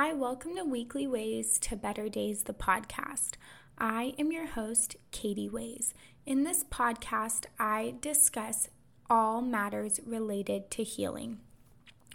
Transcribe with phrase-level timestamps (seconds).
[0.00, 3.30] Hi, welcome to Weekly Ways to Better Days, the podcast.
[3.78, 5.92] I am your host, Katie Ways.
[6.24, 8.68] In this podcast, I discuss
[9.10, 11.38] all matters related to healing,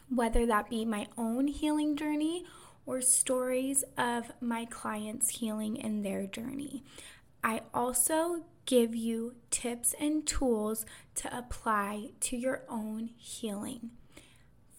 [0.07, 2.45] whether that be my own healing journey
[2.85, 6.85] or stories of my clients healing in their journey.
[7.43, 13.91] I also give you tips and tools to apply to your own healing.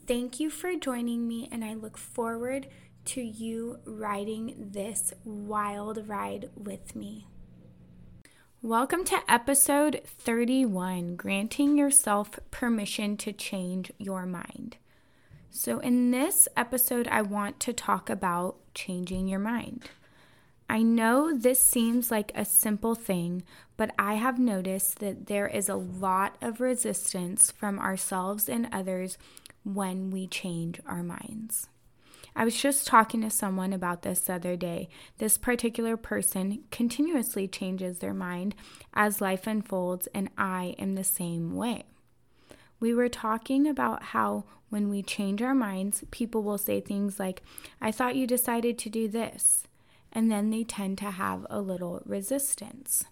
[0.07, 2.67] Thank you for joining me, and I look forward
[3.05, 7.27] to you riding this wild ride with me.
[8.63, 14.79] Welcome to episode 31 Granting Yourself Permission to Change Your Mind.
[15.51, 19.85] So, in this episode, I want to talk about changing your mind.
[20.69, 23.43] I know this seems like a simple thing,
[23.77, 29.19] but I have noticed that there is a lot of resistance from ourselves and others
[29.63, 31.69] when we change our minds.
[32.37, 34.89] I was just talking to someone about this the other day.
[35.19, 38.55] This particular person continuously changes their mind
[38.93, 41.85] as life unfolds, and I am the same way.
[42.81, 47.43] We were talking about how when we change our minds, people will say things like,
[47.81, 49.63] I thought you decided to do this.
[50.13, 53.05] And then they tend to have a little resistance.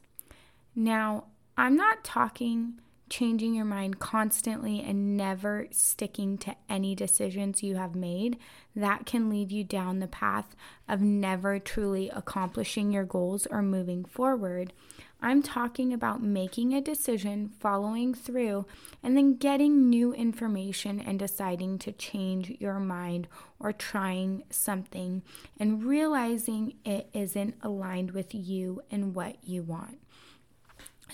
[0.74, 1.24] Now,
[1.56, 2.80] I'm not talking
[3.12, 8.38] changing your mind constantly and never sticking to any decisions you have made,
[8.74, 10.56] that can lead you down the path
[10.88, 14.72] of never truly accomplishing your goals or moving forward.
[15.20, 18.64] I'm talking about making a decision, following through,
[19.02, 23.28] and then getting new information and deciding to change your mind
[23.60, 25.22] or trying something
[25.60, 30.01] and realizing it isn't aligned with you and what you want.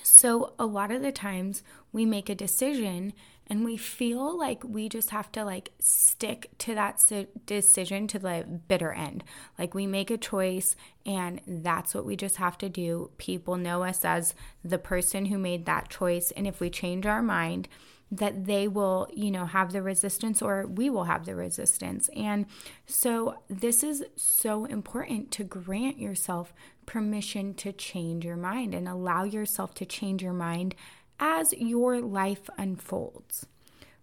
[0.08, 3.12] So, a lot of the times we make a decision
[3.50, 7.02] and we feel like we just have to like stick to that
[7.46, 9.24] decision to the bitter end.
[9.58, 13.10] Like we make a choice and that's what we just have to do.
[13.16, 17.22] People know us as the person who made that choice and if we change our
[17.22, 17.68] mind,
[18.10, 22.08] that they will, you know, have the resistance or we will have the resistance.
[22.16, 22.46] And
[22.86, 26.54] so this is so important to grant yourself
[26.86, 30.74] permission to change your mind and allow yourself to change your mind
[31.18, 33.46] as your life unfolds.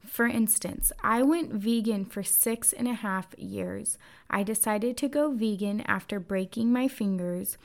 [0.06, 3.98] For instance, I went vegan for six and a half years.
[4.30, 7.58] I decided to go vegan after breaking my fingers,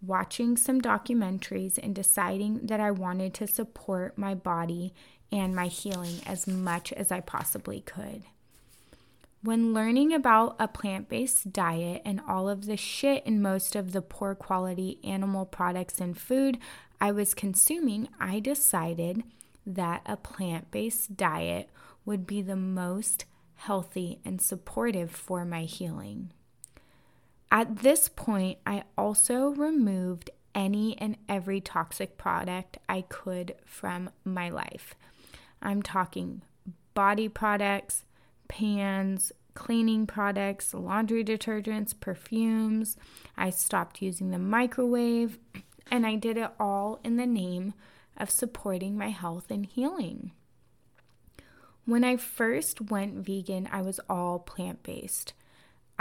[0.00, 4.94] watching some documentaries, and deciding that I wanted to support my body
[5.30, 8.22] and my healing as much as I possibly could.
[9.44, 13.90] When learning about a plant based diet and all of the shit and most of
[13.90, 16.58] the poor quality animal products and food
[17.00, 19.24] I was consuming, I decided
[19.66, 21.70] that a plant based diet
[22.04, 23.24] would be the most
[23.56, 26.30] healthy and supportive for my healing.
[27.50, 34.50] At this point, I also removed any and every toxic product I could from my
[34.50, 34.94] life.
[35.60, 36.42] I'm talking
[36.94, 38.04] body products,
[38.52, 42.98] pans, cleaning products, laundry detergents, perfumes.
[43.34, 45.38] I stopped using the microwave.
[45.90, 47.72] And I did it all in the name
[48.18, 50.32] of supporting my health and healing.
[51.86, 55.32] When I first went vegan, I was all plant based.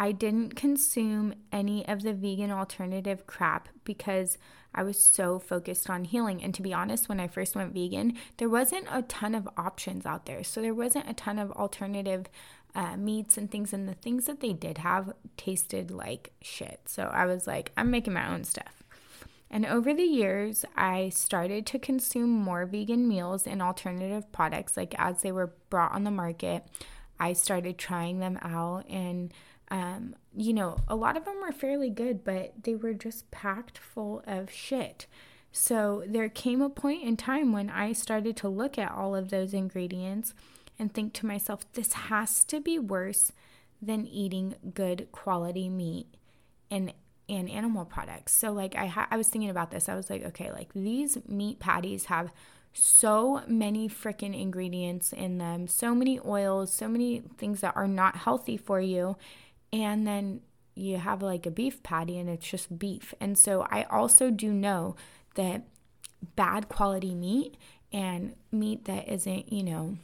[0.02, 4.40] I didn't consume any of the vegan alternative crap because
[4.74, 6.42] I was so focused on healing.
[6.42, 10.08] And to be honest, when I first went vegan, there wasn't a ton of options
[10.08, 10.44] out there.
[10.44, 12.26] So there wasn't a ton of alternative
[12.74, 13.74] uh, meats and things.
[13.74, 16.80] And the things that they did have tasted like shit.
[16.88, 18.82] So I was like, I'm making my own stuff.
[19.52, 24.76] And over the years, I started to consume more vegan meals and alternative products.
[24.76, 26.66] Like as they were brought on the market,
[27.20, 28.90] I started trying them out.
[28.90, 29.32] And,
[29.72, 33.78] um, you know, a lot of them were fairly good, but they were just packed
[33.78, 35.08] full of shit.
[35.54, 39.30] So there came a point in time when I started to look at all of
[39.30, 40.34] those ingredients
[40.78, 43.32] and think to myself, this has to be worse
[43.82, 46.08] than eating good quality meat
[46.70, 46.94] and
[47.30, 48.34] and animal products.
[48.34, 49.88] So like I ha- I was thinking about this.
[49.88, 52.32] I was like, okay, like these meat patties have
[52.74, 58.18] so many freaking ingredients in them, so many oils, so many things that are not
[58.18, 59.18] healthy for you.
[59.74, 60.42] And then
[60.76, 63.14] you have like a beef patty and it's just beef.
[63.20, 64.96] And so I also do know
[65.36, 65.64] that
[66.36, 67.56] bad quality meat
[67.92, 69.98] and meat that isn't, you know,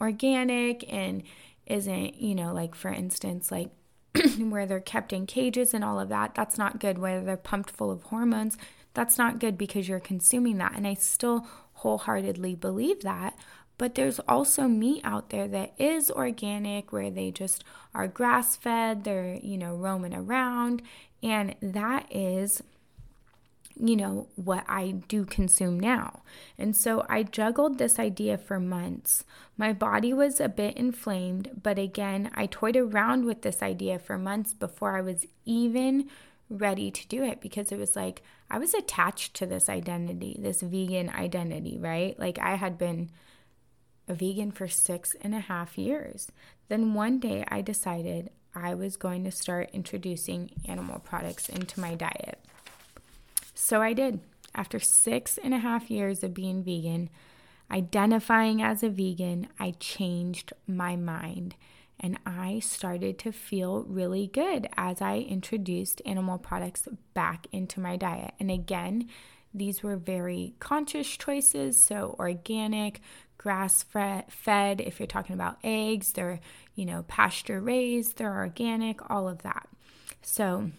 [0.00, 1.22] organic and
[1.66, 3.70] isn't, you know, like for instance, like
[4.38, 6.98] where they're kept in cages and all of that, that's not good.
[6.98, 8.56] Where they're pumped full of hormones,
[8.94, 10.72] that's not good because you're consuming that.
[10.74, 13.38] And I still wholeheartedly believe that.
[13.80, 19.04] But there's also meat out there that is organic where they just are grass fed,
[19.04, 20.82] they're, you know, roaming around.
[21.22, 22.62] And that is
[23.82, 26.20] you know, what I do consume now.
[26.58, 29.24] And so I juggled this idea for months.
[29.56, 34.18] My body was a bit inflamed, but again, I toyed around with this idea for
[34.18, 36.10] months before I was even
[36.50, 40.60] ready to do it because it was like I was attached to this identity, this
[40.60, 42.18] vegan identity, right?
[42.18, 43.08] Like I had been
[44.10, 46.28] a vegan for six and a half years.
[46.68, 51.94] Then one day I decided I was going to start introducing animal products into my
[51.94, 52.40] diet.
[53.54, 54.20] So I did.
[54.52, 57.08] After six and a half years of being vegan,
[57.70, 61.54] identifying as a vegan, I changed my mind
[62.00, 67.96] and I started to feel really good as I introduced animal products back into my
[67.96, 68.34] diet.
[68.40, 69.08] And again,
[69.52, 73.00] these were very conscious choices, so organic,
[73.40, 76.40] grass fed, if you're talking about eggs, they're,
[76.74, 79.66] you know, pasture raised, they're organic, all of that.
[80.20, 80.72] So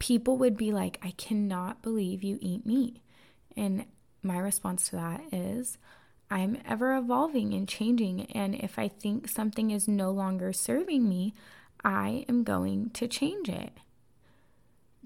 [0.00, 3.00] people would be like, I cannot believe you eat meat.
[3.56, 3.84] And
[4.24, 5.78] my response to that is,
[6.32, 8.22] I'm ever evolving and changing.
[8.32, 11.32] And if I think something is no longer serving me,
[11.84, 13.70] I am going to change it.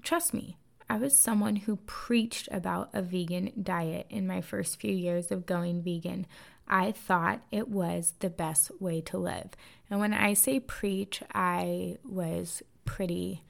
[0.01, 0.57] Trust me,
[0.91, 5.45] I was someone who preached about a vegan diet in my first few years of
[5.45, 6.27] going vegan.
[6.67, 9.51] I thought it was the best way to live.
[9.89, 13.41] And when I say preach, I was pretty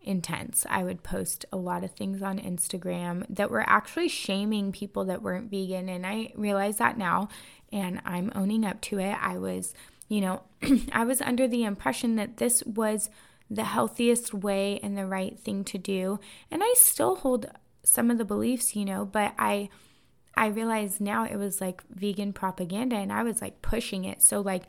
[0.00, 0.64] intense.
[0.70, 5.20] I would post a lot of things on Instagram that were actually shaming people that
[5.20, 5.90] weren't vegan.
[5.90, 7.28] And I realize that now
[7.70, 9.14] and I'm owning up to it.
[9.20, 9.74] I was,
[10.08, 10.40] you know,
[10.92, 13.10] I was under the impression that this was
[13.50, 16.20] the healthiest way and the right thing to do.
[16.50, 17.46] And I still hold
[17.82, 19.70] some of the beliefs, you know, but I
[20.36, 24.22] I realize now it was like vegan propaganda and I was like pushing it.
[24.22, 24.64] So like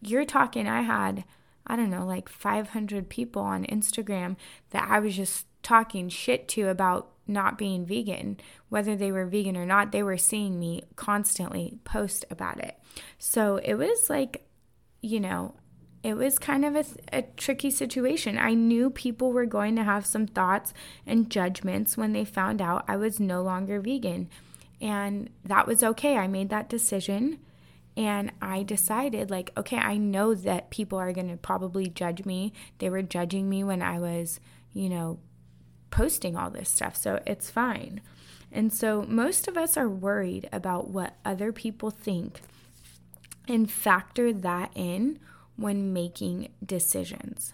[0.00, 1.24] you're talking I had
[1.66, 4.36] I don't know, like 500 people on Instagram
[4.70, 8.38] that I was just talking shit to about not being vegan.
[8.68, 12.76] Whether they were vegan or not, they were seeing me constantly post about it.
[13.18, 14.44] So it was like,
[15.00, 15.54] you know,
[16.02, 18.36] it was kind of a, a, tricky situation.
[18.36, 20.74] I knew people were going to have some thoughts
[21.06, 24.28] and judgments when they found out I was no longer vegan.
[24.80, 26.16] And that was okay.
[26.16, 27.38] I made that decision
[27.96, 32.52] and I decided, like, okay, I know that people are going to probably judge me.
[32.78, 34.40] They were judging me when I was,
[34.72, 35.18] you know,
[35.90, 36.96] posting all this stuff.
[36.96, 38.00] So it's fine.
[38.50, 42.40] And so most of us are worried about what other people think
[43.46, 45.18] and factor that in
[45.62, 47.52] when making decisions.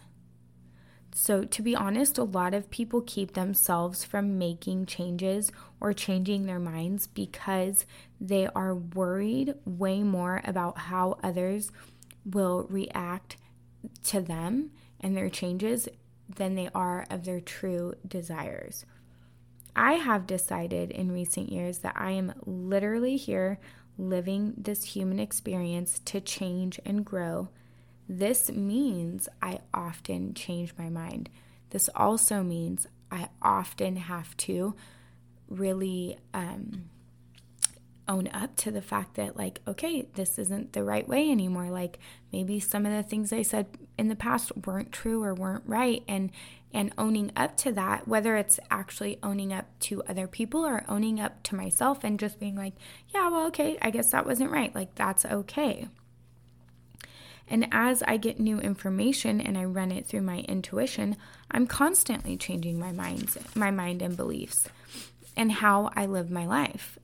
[1.14, 5.50] So, to be honest, a lot of people keep themselves from making changes
[5.81, 7.87] or changing their minds because
[8.20, 11.72] they are worried way more about how others
[12.25, 13.37] will react
[14.05, 14.70] to them
[15.00, 15.88] and their changes
[16.28, 18.84] than they are of their true desires.
[19.75, 23.58] I have decided in recent years that I am literally here
[23.96, 27.49] living this human experience to change and grow
[28.08, 31.28] this means I often change my mind.
[31.70, 34.75] This also means I often have to
[35.49, 36.84] really um,
[38.08, 41.70] own up to the fact that, like, okay, this isn't the right way anymore.
[41.70, 41.99] Like,
[42.32, 43.66] maybe some of the things I said
[43.99, 46.02] in the past weren't true or weren't right.
[46.08, 46.31] And
[46.70, 51.18] and owning up to that, whether it's actually owning up to other people or owning
[51.18, 52.75] up to myself and just being like,
[53.14, 54.75] yeah, well, okay, I guess that wasn't right.
[54.75, 55.88] Like, that's okay.
[57.50, 61.17] And as I get new information and I run it through my intuition,
[61.50, 64.69] I'm constantly changing my mind, my mind and beliefs
[65.37, 66.99] and how I live my life.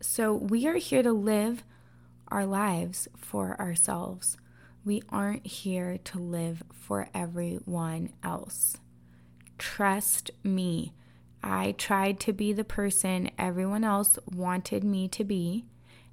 [0.00, 1.64] So we are here to live
[2.28, 4.38] our lives for ourselves.
[4.84, 8.76] We aren't here to live for everyone else.
[9.58, 10.94] Trust me.
[11.42, 15.66] I tried to be the person everyone else wanted me to be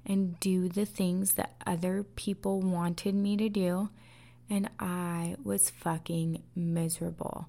[0.06, 3.90] and do the things that other people wanted me to do.
[4.48, 7.46] And I was fucking miserable.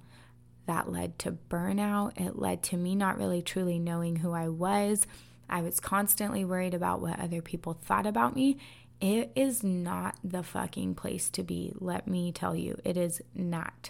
[0.68, 2.20] That led to burnout.
[2.20, 5.08] It led to me not really truly knowing who I was.
[5.50, 8.58] I was constantly worried about what other people thought about me.
[9.02, 12.80] It is not the fucking place to be, let me tell you.
[12.86, 13.90] It is not.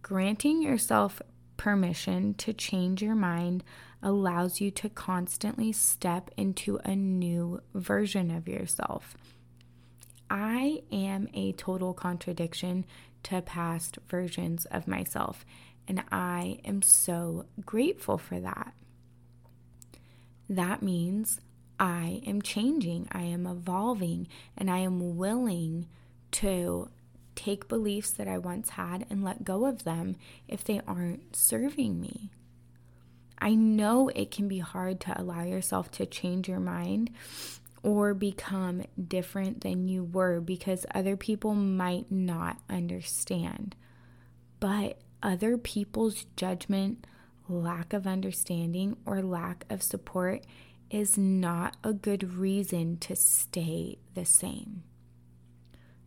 [0.00, 1.20] Granting yourself
[1.58, 3.62] permission to change your mind
[4.02, 9.14] allows you to constantly step into a new version of yourself.
[10.30, 12.86] I am a total contradiction
[13.24, 15.44] to past versions of myself,
[15.86, 18.72] and I am so grateful for that.
[20.48, 21.40] That means
[21.80, 25.88] I am changing, I am evolving, and I am willing
[26.32, 26.88] to
[27.38, 30.16] take beliefs that I once had and let go of them
[30.48, 32.30] if they aren't serving me.
[33.38, 37.10] I know it can be hard to allow yourself to change your mind
[37.84, 43.76] or become different than you were because other people might not understand.
[44.58, 47.06] But other people's judgment,
[47.48, 50.44] lack of understanding, or lack of support
[50.90, 54.82] is not a good reason to stay the same.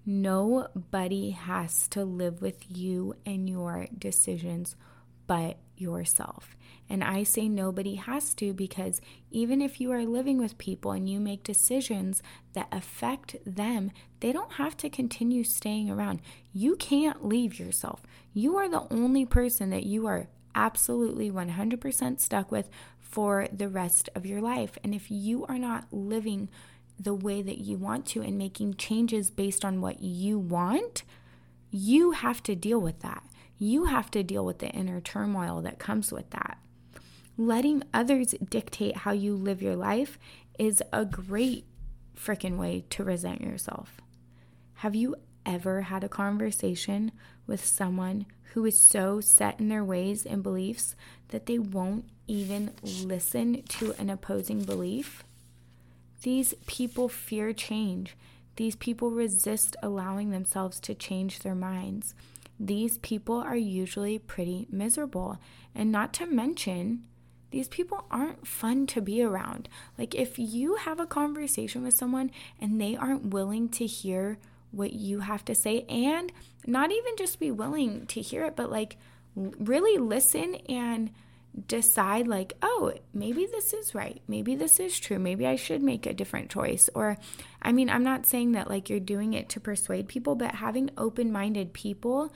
[0.06, 4.76] Nobody has to live with you and your decisions
[5.28, 6.56] but yourself.
[6.90, 11.10] And I say nobody has to because even if you are living with people and
[11.10, 12.22] you make decisions
[12.54, 16.22] that affect them, they don't have to continue staying around.
[16.52, 18.02] You can't leave yourself.
[18.34, 24.10] You are the only person that you are absolutely 100% stuck with for the rest
[24.16, 24.78] of your life.
[24.84, 26.50] And if you are not living
[27.02, 31.04] the way that you want to and making changes based on what you want,
[31.72, 33.24] you have to deal with that.
[33.58, 36.58] You have to deal with the inner turmoil that comes with that.
[37.38, 40.20] Letting others dictate how you live your life
[40.60, 41.66] is a great
[42.16, 44.02] freaking way to resent yourself.
[44.76, 45.16] Have you
[45.46, 47.12] ever had a conversation
[47.48, 50.96] with someone who is so set in their ways and beliefs
[51.30, 55.24] that they won't even listen to an opposing belief?
[56.24, 58.16] These people fear change.
[58.56, 62.14] These people resist allowing themselves to change their minds.
[62.60, 65.40] These people are usually pretty miserable.
[65.74, 67.06] And not to mention,
[67.50, 69.68] these people aren't fun to be around.
[69.98, 74.38] Like, if you have a conversation with someone and they aren't willing to hear
[74.72, 76.32] what you have to say, and
[76.66, 78.98] not even just be willing to hear it, but like
[79.36, 81.12] really listen and
[81.68, 84.22] decide, like, oh, maybe this is right.
[84.28, 85.20] Maybe this is true.
[85.20, 86.90] Maybe I should make a different choice.
[86.96, 87.18] Or,
[87.62, 90.92] I mean, I'm not saying that like you're doing it to persuade people, but having
[90.98, 92.34] open minded people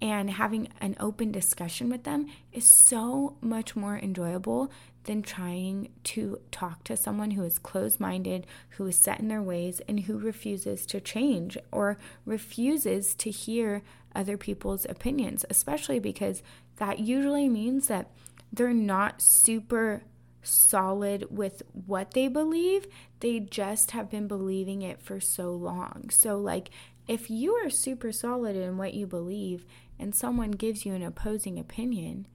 [0.00, 4.70] and having an open discussion with them is so much more enjoyable
[5.04, 9.42] than trying to talk to someone who is closed minded, who is set in their
[9.42, 13.82] ways, and who refuses to change or refuses to hear
[14.14, 16.42] other people's opinions, especially because
[16.76, 18.10] that usually means that
[18.52, 20.02] they're not super
[20.42, 22.86] solid with what they believe.
[23.20, 26.10] They just have been believing it for so long.
[26.10, 26.70] So, like,
[27.06, 29.64] if you are super solid in what you believe
[29.98, 32.26] and someone gives you an opposing opinion,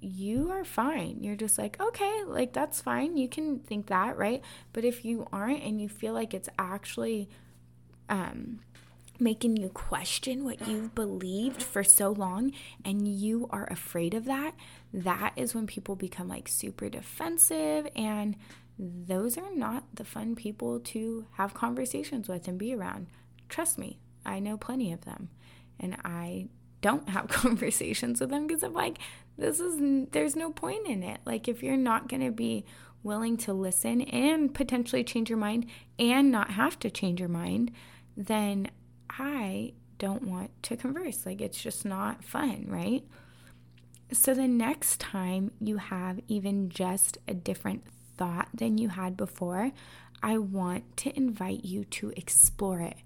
[0.00, 1.22] you are fine.
[1.22, 3.16] You're just like, okay, like that's fine.
[3.16, 4.42] You can think that, right?
[4.72, 7.28] But if you aren't and you feel like it's actually
[8.08, 8.60] um,
[9.20, 12.52] making you question what you've believed for so long
[12.84, 14.54] and you are afraid of that,
[14.92, 18.36] that is when people become like super defensive and
[18.78, 23.06] those are not the fun people to have conversations with and be around.
[23.48, 25.30] Trust me, I know plenty of them.
[25.78, 26.48] And I
[26.82, 28.98] don't have conversations with them because I'm like,
[29.38, 31.20] this is, there's no point in it.
[31.24, 32.64] Like, if you're not going to be
[33.02, 35.66] willing to listen and potentially change your mind
[35.98, 37.70] and not have to change your mind,
[38.16, 38.68] then
[39.10, 41.26] I don't want to converse.
[41.26, 43.04] Like, it's just not fun, right?
[44.12, 47.84] So, the next time you have even just a different
[48.16, 49.72] thought than you had before,
[50.22, 52.96] I want to invite you to explore it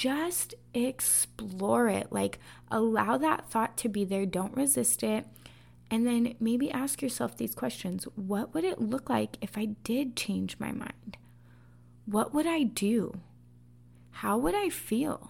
[0.00, 2.10] just explore it.
[2.10, 2.38] Like,
[2.70, 4.24] allow that thought to be there.
[4.24, 5.26] Don't resist it.
[5.90, 10.16] And then maybe ask yourself these questions What would it look like if I did
[10.16, 11.18] change my mind?
[12.06, 13.20] What would I do?
[14.10, 15.29] How would I feel?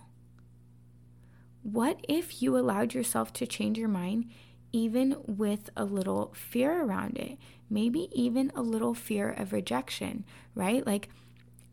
[1.63, 4.31] What if you allowed yourself to change your mind,
[4.73, 7.39] even with a little fear around it?
[7.69, 10.25] Maybe even a little fear of rejection,
[10.55, 10.85] right?
[10.87, 11.09] Like,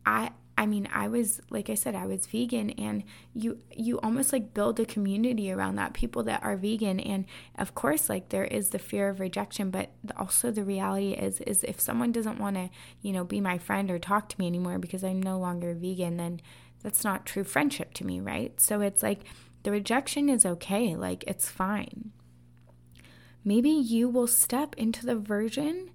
[0.04, 4.32] I, I mean, I was like I said, I was vegan and you you almost
[4.32, 7.26] like build a community around that people that are vegan and
[7.56, 11.62] of course like there is the fear of rejection, but also the reality is is
[11.62, 12.70] if someone doesn't want to,
[13.02, 16.16] you know, be my friend or talk to me anymore because I'm no longer vegan,
[16.16, 16.40] then
[16.82, 18.60] that's not true friendship to me, right?
[18.60, 19.20] So it's like
[19.62, 22.12] the rejection is okay, like it's fine.
[23.44, 25.90] Maybe you will step into the version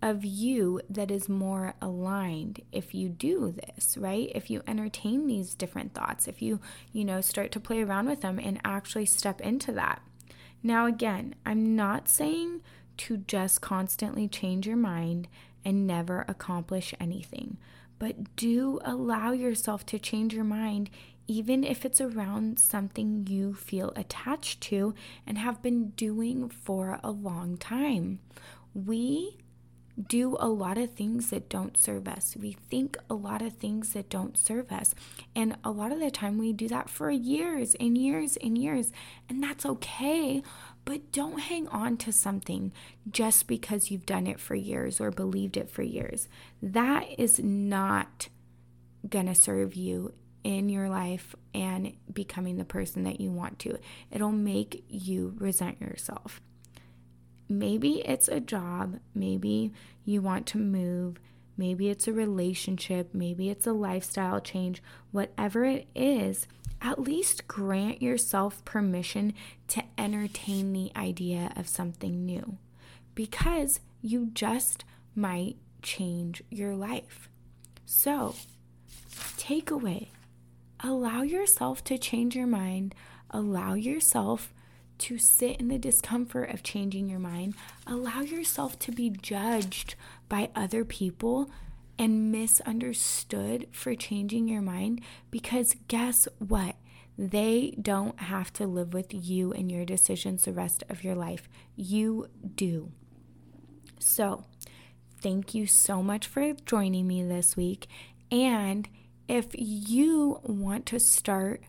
[0.00, 4.30] of you that is more aligned if you do this, right?
[4.34, 6.60] If you entertain these different thoughts, if you,
[6.92, 10.02] you know, start to play around with them and actually step into that.
[10.62, 12.62] Now, again, I'm not saying
[12.98, 15.28] to just constantly change your mind
[15.64, 17.58] and never accomplish anything,
[17.98, 20.90] but do allow yourself to change your mind
[21.28, 24.94] even if it's around something you feel attached to
[25.26, 28.18] and have been doing for a long time.
[28.74, 29.38] We
[30.06, 32.36] do a lot of things that don't serve us.
[32.38, 34.94] We think a lot of things that don't serve us.
[35.34, 38.92] And a lot of the time we do that for years and years and years.
[39.28, 40.42] And that's okay.
[40.84, 42.72] But don't hang on to something
[43.10, 46.28] just because you've done it for years or believed it for years.
[46.62, 48.28] That is not
[49.08, 50.12] going to serve you
[50.48, 53.78] in your life and becoming the person that you want to.
[54.10, 56.40] It'll make you resent yourself.
[57.50, 59.74] Maybe it's a job, maybe
[60.06, 61.20] you want to move,
[61.58, 66.46] maybe it's a relationship, maybe it's a lifestyle change, whatever it is,
[66.80, 69.34] at least grant yourself permission
[69.68, 72.56] to entertain the idea of something new
[73.14, 77.28] because you just might change your life.
[77.84, 78.34] So,
[79.36, 80.08] takeaway
[80.82, 82.94] allow yourself to change your mind,
[83.30, 84.52] allow yourself
[84.98, 87.54] to sit in the discomfort of changing your mind.
[87.86, 89.94] Allow yourself to be judged
[90.28, 91.50] by other people
[91.98, 96.76] and misunderstood for changing your mind because guess what?
[97.16, 101.48] They don't have to live with you and your decisions the rest of your life.
[101.74, 102.92] You do.
[103.98, 104.44] So,
[105.20, 107.88] thank you so much for joining me this week.
[108.30, 108.88] And
[109.28, 111.62] if you want to start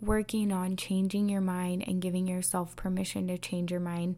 [0.00, 4.16] working on changing your mind and giving yourself permission to change your mind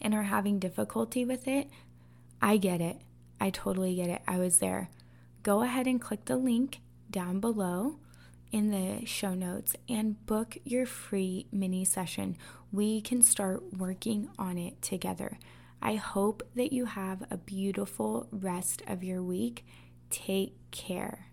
[0.00, 1.68] and are having difficulty with it,
[2.40, 2.98] I get it.
[3.40, 4.22] I totally get it.
[4.28, 4.90] I was there.
[5.42, 7.96] Go ahead and click the link down below
[8.52, 12.36] in the show notes and book your free mini session.
[12.72, 15.38] We can start working on it together.
[15.80, 19.64] I hope that you have a beautiful rest of your week.
[20.10, 21.25] Take care.